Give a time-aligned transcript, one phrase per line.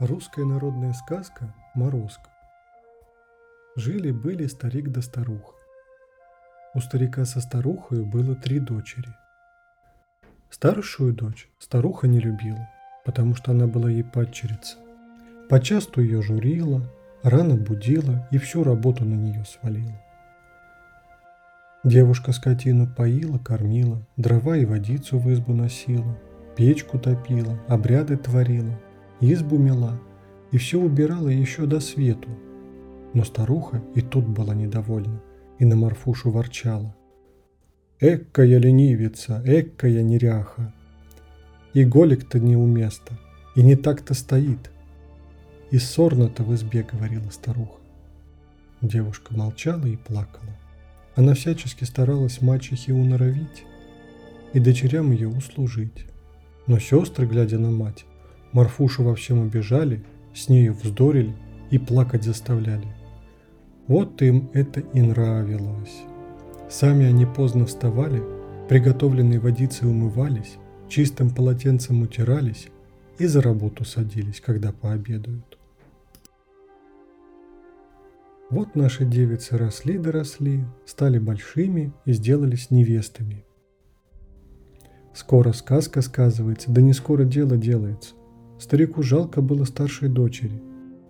[0.00, 2.30] Русская народная сказка «Морозко».
[3.76, 5.52] Жили-были старик да старуха.
[6.72, 9.14] У старика со старухой было три дочери.
[10.48, 12.66] Старшую дочь старуха не любила,
[13.04, 14.78] потому что она была ей падчерица.
[15.50, 16.80] Почасту ее журила,
[17.22, 20.00] рано будила и всю работу на нее свалила.
[21.84, 26.18] Девушка скотину поила, кормила, дрова и водицу в избу носила,
[26.56, 28.80] печку топила, обряды творила–
[29.20, 30.00] избу мела
[30.50, 32.28] и все убирала еще до свету.
[33.12, 35.20] Но старуха и тут была недовольна
[35.58, 36.94] и на Марфушу ворчала.
[38.00, 40.72] «Эккая ленивица, эккая неряха!
[41.74, 43.18] И голик-то неуместно,
[43.54, 44.70] и не так-то стоит!»
[45.70, 47.80] И ссорно-то в избе говорила старуха.
[48.80, 50.56] Девушка молчала и плакала.
[51.14, 53.64] Она всячески старалась мачехе уноровить
[54.54, 56.06] и дочерям ее услужить.
[56.66, 58.06] Но сестры, глядя на мать,
[58.52, 60.02] Марфушу во всем убежали,
[60.34, 61.34] с нею вздорили
[61.70, 62.88] и плакать заставляли.
[63.86, 66.02] Вот им это и нравилось.
[66.68, 68.22] Сами они поздно вставали,
[68.68, 70.56] приготовленной водицей умывались,
[70.88, 72.68] чистым полотенцем утирались
[73.18, 75.58] и за работу садились, когда пообедают.
[78.50, 83.44] Вот наши девицы росли-доросли, стали большими и сделались невестами.
[85.14, 88.14] Скоро сказка сказывается, да не скоро дело делается.
[88.60, 90.62] Старику жалко было старшей дочери.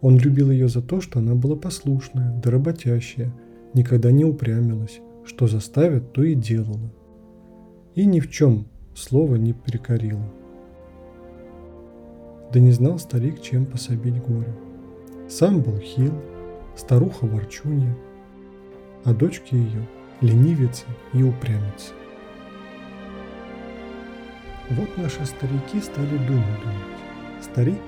[0.00, 3.32] Он любил ее за то, что она была послушная, да работящая,
[3.72, 6.92] никогда не упрямилась, что заставят, то и делала.
[7.94, 8.66] И ни в чем
[8.96, 10.28] слова не прикорила.
[12.52, 14.52] Да не знал старик, чем пособить горю.
[15.28, 16.14] Сам был хил,
[16.76, 17.96] старуха ворчунья,
[19.04, 19.86] а дочки ее
[20.20, 21.92] ленивицы и упрямицы.
[24.70, 26.95] Вот наши старики стали думать-думать.
[27.42, 27.80] Старик,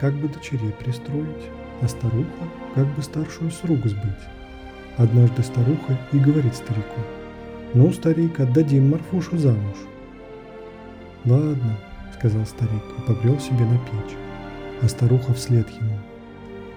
[0.00, 1.50] как бы дочерей пристроить,
[1.82, 2.44] а старуха,
[2.74, 4.26] как бы старшую с сбыть.
[4.96, 7.00] Однажды старуха и говорит старику,
[7.74, 9.76] «Ну, старик, отдадим Марфушу замуж».
[11.24, 11.76] «Ладно»,—
[12.18, 14.16] сказал старик и побрел себе на печь,
[14.80, 15.98] а старуха вслед ему.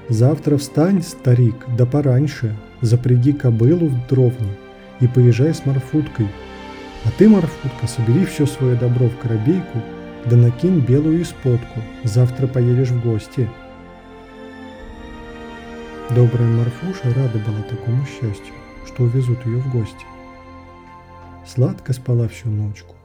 [0.10, 4.58] «Завтра встань, старик, да пораньше, запряги кобылу в дровне
[5.00, 6.28] и поезжай с Марфуткой.
[7.06, 9.80] А ты, Марфутка, собери все свое добро в коробейку
[10.26, 13.50] да накинь белую исподку, завтра поедешь в гости.
[16.14, 18.54] Добрая Марфуша рада была такому счастью,
[18.86, 20.06] что увезут ее в гости.
[21.46, 22.96] Сладко спала всю ночку,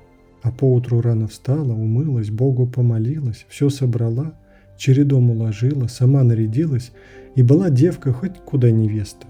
[0.43, 4.35] а поутру рано встала, умылась, Богу помолилась, все собрала,
[4.77, 6.93] чередом уложила, сама нарядилась,
[7.37, 9.27] и была девка хоть куда невеста.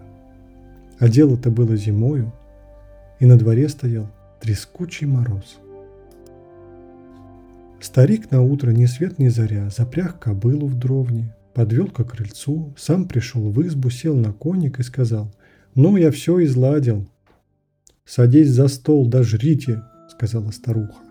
[0.99, 2.33] А дело-то было зимою,
[3.21, 4.09] и на дворе стоял
[4.41, 5.59] трескучий мороз–
[7.85, 13.07] Старик на утро ни свет ни заря запряг кобылу в дровне, подвел к крыльцу, сам
[13.07, 15.31] пришел в избу, сел на коник и сказал,
[15.75, 17.07] «Ну, я все изладил».
[18.07, 21.03] «Садись за стол, да жрите»,— сказала старуха.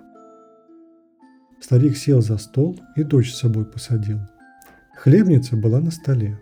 [1.61, 4.21] Старик сел за стол и дочь с собой посадил.
[4.97, 6.41] Хлебница была на столе.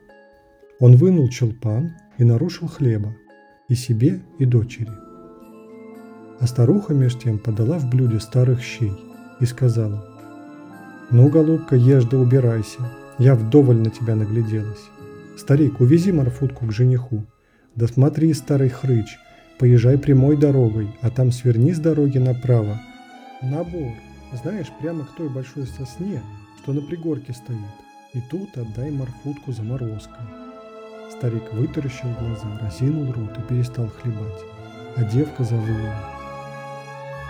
[0.80, 3.14] Он вынул челпан и нарушил хлеба,
[3.68, 4.94] и себе, и дочери.
[6.40, 8.94] А старуха меж тем подала в блюде старых щей
[9.42, 10.11] и сказала,
[11.12, 12.80] «Ну, голубка, ешь да убирайся.
[13.18, 14.90] Я вдоволь на тебя нагляделась.
[15.38, 17.26] Старик, увези Марфутку к жениху.
[17.76, 19.20] Да смотри, старый хрыч,
[19.60, 22.80] поезжай прямой дорогой, а там сверни с дороги направо.
[23.42, 23.92] Набор,
[24.42, 26.22] знаешь, прямо к той большой сосне,
[26.62, 27.60] что на пригорке стоит.
[28.14, 30.26] И тут отдай Марфутку заморозкой».
[31.12, 34.46] Старик вытаращил глаза, разинул рот и перестал хлебать.
[34.96, 35.94] А девка завыла.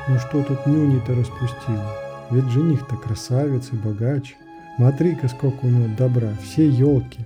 [0.08, 4.36] «Ну что тут нюни-то распустила?» Ведь жених-то красавец и богач.
[4.78, 7.20] Смотри-ка, сколько у него добра, все елки,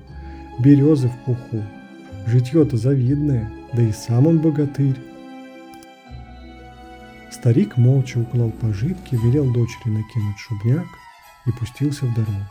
[0.59, 1.63] березы в пуху.
[2.25, 4.97] Житье-то завидное, да и сам он богатырь.
[7.31, 10.87] Старик молча уклал пожитки, велел дочери накинуть шубняк
[11.45, 12.45] и пустился в дорогу.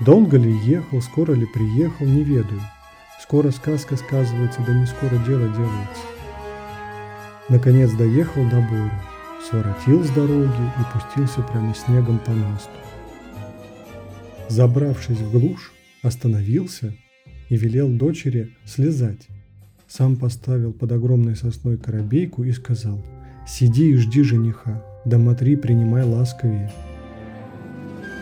[0.00, 2.60] Долго ли ехал, скоро ли приехал, не ведаю.
[3.22, 6.02] Скоро сказка сказывается, да не скоро дело делается.
[7.48, 8.90] Наконец доехал до Бору
[9.46, 12.70] своротил с дороги и пустился прямо снегом по насту.
[14.48, 16.94] Забравшись в глушь, остановился
[17.48, 19.28] и велел дочери слезать.
[19.86, 23.02] Сам поставил под огромной сосной коробейку и сказал
[23.46, 26.72] «Сиди и жди жениха, да матри принимай ласковее».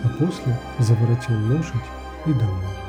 [0.05, 1.75] А после заворотил лошадь
[2.27, 2.87] и домой.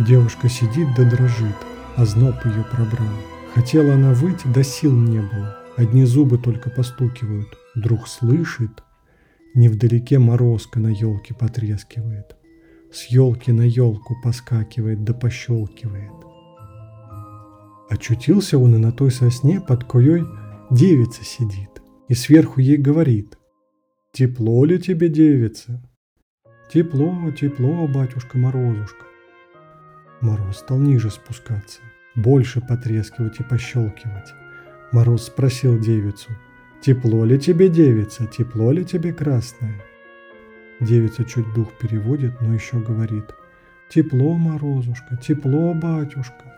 [0.00, 1.56] Девушка сидит да дрожит,
[1.96, 3.35] а зноб ее пробрал.
[3.56, 5.56] Хотела она выйти, да сил не было.
[5.78, 7.56] Одни зубы только постукивают.
[7.74, 8.84] Вдруг слышит.
[9.54, 12.36] Невдалеке морозка на елке потрескивает.
[12.92, 16.12] С елки на елку поскакивает да пощелкивает.
[17.88, 20.24] Очутился он и на той сосне, под коей
[20.70, 23.38] девица сидит, и сверху ей говорит.
[24.12, 25.82] «Тепло ли тебе, девица?»
[26.70, 29.06] «Тепло, тепло, батюшка Морозушка».
[30.20, 31.80] Мороз стал ниже спускаться,
[32.16, 34.34] больше потрескивать и пощелкивать.
[34.92, 36.30] Мороз спросил девицу,
[36.80, 39.82] «Тепло ли тебе, девица, тепло ли тебе, красная?»
[40.80, 43.34] Девица чуть дух переводит, но еще говорит,
[43.88, 46.54] «Тепло, Морозушка, тепло, батюшка».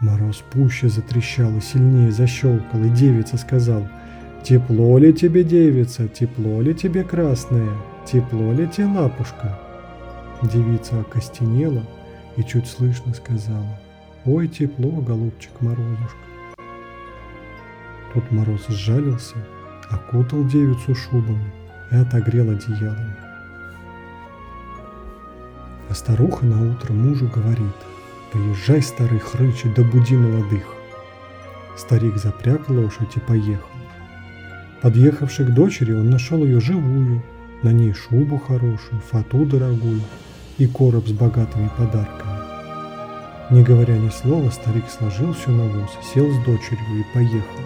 [0.00, 3.88] Мороз пуще затрещал и сильнее защелкал, и девица сказал,
[4.44, 7.72] «Тепло ли тебе, девица, тепло ли тебе, красная,
[8.06, 9.58] тепло ли тебе, лапушка?»
[10.42, 11.84] Девица окостенела
[12.36, 13.78] и чуть слышно сказала,
[14.28, 16.18] «Ой, тепло, голубчик Морозушка».
[18.12, 19.36] Тут Мороз сжалился,
[19.90, 21.52] окутал девицу шубами
[21.90, 23.16] и отогрел одеялами.
[25.88, 27.74] А старуха на утро мужу говорит–
[28.32, 30.64] Поезжай, старый хрыч, да буди молодых.
[31.76, 33.66] Старик запряг лошадь и поехал.
[34.82, 37.22] Подъехавший к дочери, он нашел ее живую,
[37.62, 40.02] на ней шубу хорошую, фату дорогую
[40.58, 42.37] и короб с богатыми подарками.
[43.50, 47.60] Не говоря ни слова, старик сложил все на воз, сел с дочерью и поехал.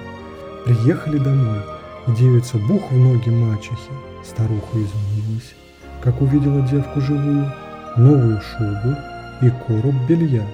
[0.64, 1.58] Приехали домой,
[2.06, 3.90] девица бух в ноги мачехи.
[4.24, 5.54] Старуха изумилась,
[6.00, 7.52] как увидела девку живую,
[7.96, 8.96] новую шубу,
[9.42, 10.46] и короб белья.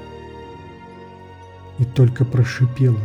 [1.78, 2.98] И только прошипела.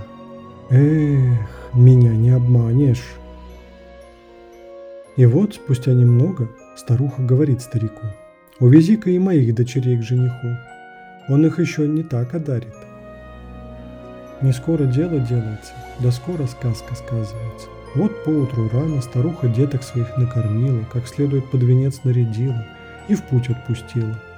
[0.70, 3.04] Эх, меня не обманешь.
[5.18, 6.48] И вот, спустя немного,
[6.78, 8.08] старуха говорит старику.
[8.60, 10.58] Увези-ка и моих дочерей к жениху.
[11.30, 12.74] Он их еще не так одарит.
[14.42, 17.68] Не скоро дело делается, да скоро сказка сказывается.
[17.96, 22.66] Вот поутру рано старуха деток своих накормила, как следует под венец нарядила
[23.08, 24.20] и в путь отпустила–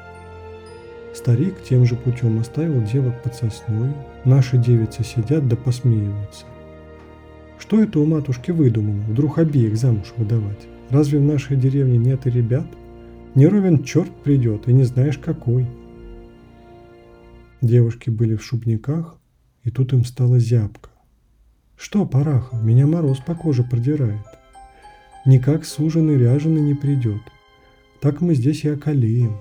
[1.15, 3.93] Старик тем же путем оставил девок под сосною,
[4.25, 6.45] наши девицы сидят да посмеиваются.
[7.57, 10.67] Что это у матушки выдумано, вдруг обеих замуж выдавать?
[10.89, 12.65] Разве в нашей деревне нет и ребят?
[13.33, 15.65] Не ровен черт придет, и не знаешь какой.
[17.61, 19.17] Девушки были в шубниках,
[19.63, 20.89] и тут им стало зябко.
[21.77, 24.25] Что, параха, меня мороз по коже продирает.
[25.25, 27.21] Никак суженый ряженый не придет.
[27.99, 29.37] Так мы здесь и околеем.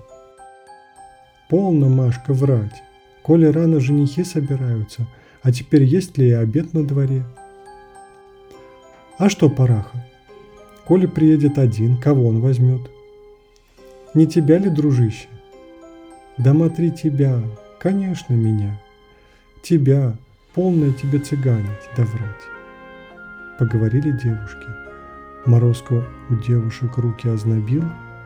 [1.49, 2.81] Полно, Машка, врать.
[3.21, 5.07] Коли рано женихи собираются,
[5.41, 7.23] а теперь есть ли и обед на дворе?
[9.17, 10.05] А что, Параха?
[10.85, 12.81] Коли приедет один, кого он возьмет?
[14.13, 15.27] Не тебя ли, дружище?
[16.37, 17.41] Да смотри тебя,
[17.79, 18.79] конечно, меня.
[19.61, 20.13] Тебя,
[20.53, 22.43] полное тебе цыганить да врать.
[23.59, 24.67] Поговорили девушки.
[25.45, 27.83] Морозко у девушек руки ознобил,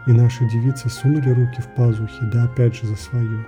[0.08, 3.46] и наши девицы сунули руки в пазухи, да опять же за свою.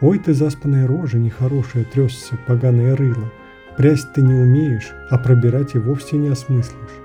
[0.00, 3.32] Ой ты заспанная рожа, нехорошая, тресся, поганое рыло.
[3.76, 7.00] Прясть ты не умеешь, а пробирать и вовсе не осмыслишь.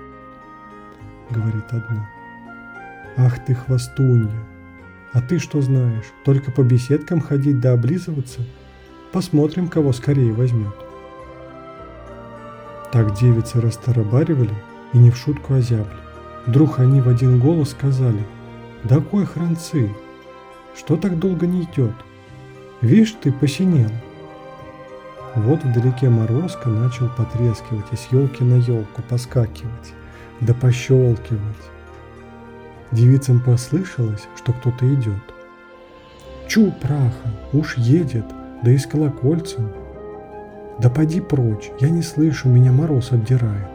[1.30, 2.08] Говорит одна.
[3.16, 4.44] Ах ты хвостунья,
[5.12, 8.40] а ты что знаешь, только по беседкам ходить да облизываться?
[9.12, 10.74] Посмотрим, кого скорее возьмет.
[12.92, 14.54] Так девицы растарабаривали
[14.92, 15.96] и не в шутку озябли.
[16.46, 18.24] Вдруг они в один голос сказали,
[18.84, 19.90] «Да кой хранцы,
[20.76, 21.92] что так долго не идет?
[22.80, 23.90] Вишь, ты посинел».
[25.36, 29.92] Вот вдалеке морозка начал потрескивать и с елки на елку поскакивать,
[30.40, 31.40] да пощелкивать.
[32.92, 35.22] Девицам послышалось, что кто-то идет.
[36.48, 38.24] Чу, праха, уж едет,
[38.62, 39.70] да и с колокольцем.
[40.80, 43.70] Да поди прочь, я не слышу, меня мороз обдирает.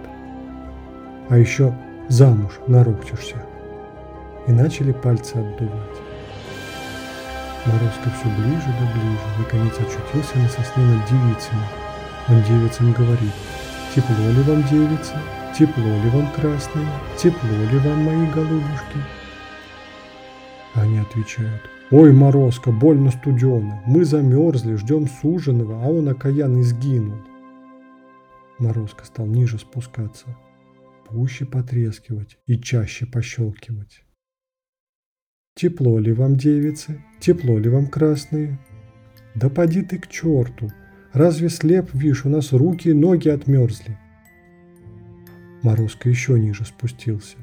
[1.30, 1.74] А еще
[2.10, 3.38] замуж нарокчешься.
[4.48, 5.98] И начали пальцы отдувать.
[7.66, 11.64] Морозко все ближе да ближе, наконец очутился на сосне над девицами.
[12.28, 13.34] Он девицам говорит,
[13.96, 15.16] тепло ли вам, девица,
[15.58, 19.00] тепло ли вам, красные, тепло ли вам, мои голубушки?
[20.74, 27.18] Они отвечают, ой, Морозко, больно студено, мы замерзли, ждем суженого, а он окаянный сгинул.
[28.60, 30.26] Морозко стал ниже спускаться–
[31.06, 34.04] пуще потрескивать и чаще пощелкивать.
[35.56, 37.04] Тепло ли вам, девицы?
[37.20, 38.60] Тепло ли вам, красные?
[39.36, 40.70] Да поди ты к черту!
[41.14, 43.98] Разве слеп, вишь, у нас руки и ноги отмерзли?
[45.62, 47.38] Морозко еще ниже спустился.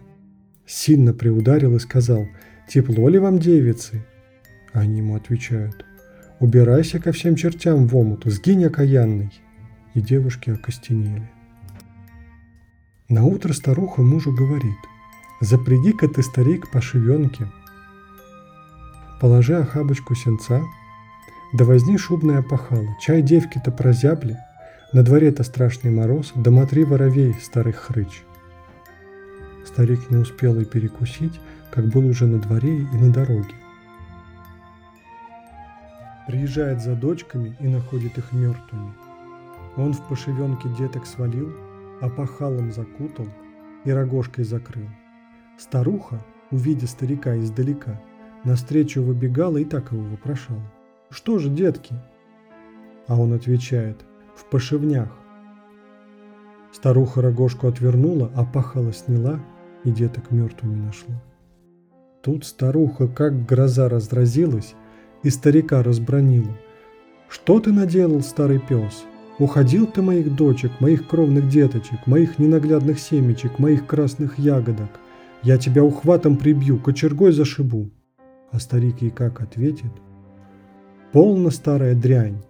[0.66, 2.26] Сильно приударил и сказал,
[2.68, 4.04] «Тепло ли вам, девицы?»
[4.72, 5.84] Они ему отвечают,
[6.40, 9.32] «Убирайся ко всем чертям в омут, сгинь окаянный!»
[9.94, 11.30] И девушки окостенели.
[13.08, 14.78] На утро старуха мужу говорит,
[15.40, 17.46] запряги-ка ты, старик, по шивенке.
[19.20, 20.62] Положи охабочку сенца,
[21.52, 24.38] да возьми шубное опахало, чай девки-то прозябли,
[24.92, 28.24] на дворе-то страшный мороз, да мотри воровей, старых хрыч.
[29.64, 33.54] Старик не успел и перекусить, как был уже на дворе и на дороге.
[36.26, 38.92] Приезжает за дочками и находит их мертвыми.
[39.76, 41.52] Он в пошивенке деток свалил,
[42.02, 43.26] опахалом закутал
[43.84, 44.88] и рогожкой закрыл.
[45.58, 48.00] Старуха, увидя старика издалека,
[48.44, 50.62] навстречу выбегала и так его вопрошала.
[51.10, 51.94] «Что же, детки?»
[53.06, 55.08] А он отвечает, «В пошивнях».
[56.72, 59.40] Старуха рогожку отвернула, опахала сняла
[59.84, 61.22] и деток мертвыми нашла.
[62.22, 64.74] Тут старуха, как гроза разразилась,
[65.22, 66.56] и старика разбронила.
[67.28, 69.04] «Что ты наделал, старый пес?
[69.38, 75.00] Уходил ты моих дочек, моих кровных деточек, моих ненаглядных семечек, моих красных ягодок.
[75.42, 77.90] Я тебя ухватом прибью, кочергой зашибу».
[78.50, 79.92] А старик ей как ответит?
[81.12, 82.42] «Полно старая дрянь.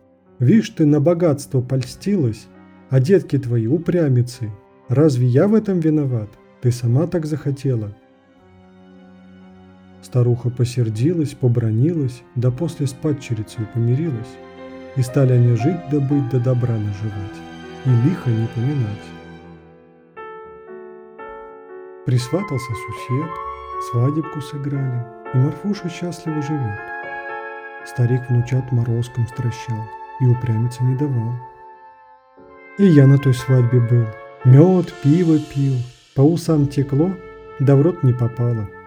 [0.43, 2.49] Вишь, ты на богатство польстилась,
[2.91, 4.51] а детки твои упрямицы.
[4.89, 6.31] Разве я в этом виноват?
[6.61, 7.97] Ты сама так захотела.
[10.03, 14.35] Старуха посердилась, побронилась, да после с падчерицей помирилась.
[14.97, 17.39] И стали они жить да быть да добра наживать,
[17.85, 19.07] и лихо не поминать.
[22.05, 23.31] Присватался сусед,
[23.93, 26.81] свадебку сыграли, и Марфуша счастливо живет.
[27.87, 29.79] Старик внучат морозком стращал
[30.21, 31.35] и упрямиться не давал.
[32.79, 34.07] И я на той свадьбе был,
[34.45, 35.75] мед, пиво пил,
[36.15, 37.11] по усам текло,
[37.61, 38.69] да в рот не попало–